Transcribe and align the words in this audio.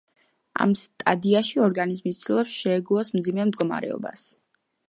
ამ 0.63 0.71
სტადიაში 0.83 1.61
ორგანიზმი 1.67 2.15
ცდილობს 2.21 2.57
შეეგუოს 2.65 3.15
მძიმე 3.19 3.49
მდგომარეობას. 3.51 4.29